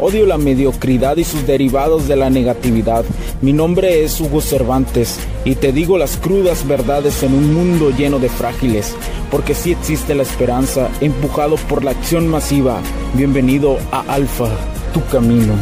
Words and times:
Odio 0.00 0.26
la 0.26 0.38
mediocridad 0.38 1.16
y 1.16 1.24
sus 1.24 1.44
derivados 1.44 2.06
de 2.06 2.14
la 2.14 2.30
negatividad. 2.30 3.04
Mi 3.42 3.52
nombre 3.52 4.04
es 4.04 4.20
Hugo 4.20 4.40
Cervantes 4.40 5.18
y 5.44 5.56
te 5.56 5.72
digo 5.72 5.98
las 5.98 6.16
crudas 6.16 6.68
verdades 6.68 7.24
en 7.24 7.34
un 7.34 7.52
mundo 7.52 7.90
lleno 7.90 8.20
de 8.20 8.28
frágiles, 8.28 8.94
porque 9.28 9.54
sí 9.54 9.72
existe 9.72 10.14
la 10.14 10.22
esperanza, 10.22 10.88
empujado 11.00 11.56
por 11.68 11.82
la 11.82 11.90
acción 11.90 12.28
masiva. 12.28 12.80
Bienvenido 13.14 13.76
a 13.90 14.02
Alfa, 14.02 14.46
tu 14.94 15.04
camino. 15.06 15.54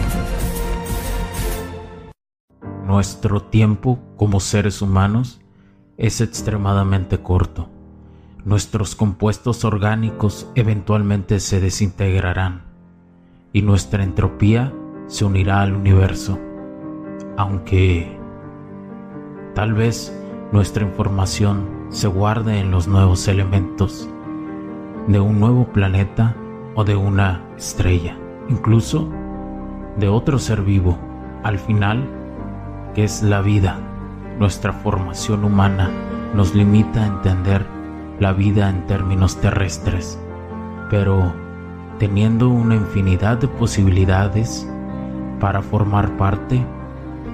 Nuestro 2.85 3.41
tiempo 3.41 3.99
como 4.19 4.41
seres 4.41 4.83
humanos 4.83 5.41
es 5.97 6.21
extremadamente 6.21 7.23
corto. 7.23 7.71
Nuestros 8.45 8.97
compuestos 8.97 9.65
orgánicos 9.65 10.47
eventualmente 10.57 11.41
se 11.41 11.59
desintegrarán 11.59 12.66
y 13.57 13.63
nuestra 13.63 14.05
entropía 14.05 14.71
se 15.07 15.25
unirá 15.25 15.63
al 15.63 15.75
universo, 15.75 16.39
aunque 17.39 18.15
tal 19.55 19.73
vez 19.73 20.15
nuestra 20.53 20.85
información 20.85 21.67
se 21.89 22.07
guarde 22.07 22.61
en 22.61 22.71
los 22.71 22.87
nuevos 22.87 23.27
elementos 23.29 24.11
de 25.07 25.21
un 25.21 25.41
nuevo 25.41 25.69
planeta 25.69 26.37
o 26.75 26.85
de 26.85 26.97
una 26.97 27.41
estrella, 27.57 28.19
incluso 28.51 29.09
de 29.97 30.09
otro 30.11 30.39
ser 30.39 30.61
vivo. 30.61 30.99
Al 31.43 31.59
final, 31.59 32.07
que 32.95 33.05
es 33.05 33.23
la 33.23 33.41
vida, 33.41 33.79
nuestra 34.39 34.75
formación 34.75 35.47
humana 35.47 35.91
nos 36.35 36.55
limita 36.55 37.05
a 37.05 37.07
entender 37.07 37.65
la 38.21 38.35
vida 38.35 38.69
en 38.69 38.87
términos 38.87 39.41
terrestres, 39.41 40.21
pero 40.91 41.46
teniendo 41.99 42.49
una 42.49 42.75
infinidad 42.75 43.39
de 43.39 43.49
posibilidades 43.49 44.69
para 45.41 45.63
formar 45.63 46.17
parte, 46.17 46.65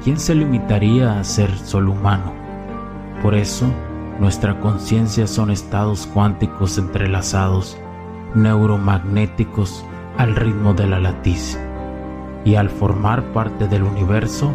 ¿quién 0.02 0.18
se 0.18 0.34
limitaría 0.34 1.18
a 1.18 1.24
ser 1.24 1.56
solo 1.58 1.92
humano? 1.92 2.32
Por 3.22 3.34
eso, 3.34 3.66
nuestra 4.18 4.58
conciencia 4.60 5.26
son 5.26 5.50
estados 5.50 6.06
cuánticos 6.06 6.78
entrelazados, 6.78 7.78
neuromagnéticos 8.34 9.84
al 10.18 10.36
ritmo 10.36 10.74
de 10.74 10.86
la 10.86 11.00
latiz. 11.00 11.58
Y 12.44 12.56
al 12.56 12.68
formar 12.68 13.22
parte 13.32 13.68
del 13.68 13.84
universo, 13.84 14.52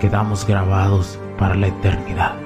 quedamos 0.00 0.46
grabados 0.46 1.18
para 1.38 1.54
la 1.54 1.66
eternidad. 1.68 2.45